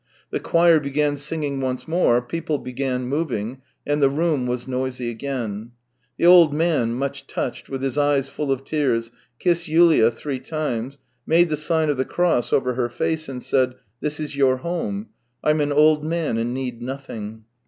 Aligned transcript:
The 0.31 0.39
choir 0.39 0.79
began 0.79 1.15
singing 1.15 1.61
once 1.61 1.87
more, 1.87 2.23
people 2.23 2.57
began 2.57 3.03
moving, 3.05 3.61
and 3.85 4.01
the 4.01 4.09
room 4.09 4.47
was 4.47 4.67
noisy 4.67 5.11
again. 5.11 5.73
The 6.17 6.25
old 6.25 6.55
man, 6.55 6.95
much 6.95 7.27
touched, 7.27 7.69
with 7.69 7.83
his 7.83 7.99
eyes 7.99 8.27
full 8.27 8.51
of 8.51 8.63
tears, 8.65 9.11
kissed 9.37 9.67
Yulia 9.67 10.09
three 10.09 10.39
times, 10.39 10.97
made 11.27 11.49
the 11.49 11.55
sign 11.55 11.87
of 11.91 11.97
the 11.97 12.03
cross 12.05 12.51
over 12.51 12.73
her 12.73 12.89
face, 12.89 13.29
and 13.29 13.43
said:" 13.43 13.75
This 14.01 14.19
is 14.19 14.35
your 14.35 14.57
home. 14.57 15.09
I'm 15.43 15.61
an 15.61 15.71
old 15.71 16.03
man 16.03 16.39
and 16.39 16.51
need 16.51 16.81
nothing." 16.81 17.43